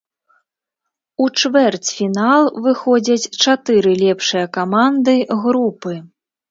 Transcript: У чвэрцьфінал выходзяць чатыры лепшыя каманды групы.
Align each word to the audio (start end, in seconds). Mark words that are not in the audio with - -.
У 1.25 1.27
чвэрцьфінал 1.41 2.43
выходзяць 2.65 3.31
чатыры 3.51 3.91
лепшыя 4.05 4.45
каманды 4.61 5.13
групы. 5.47 5.93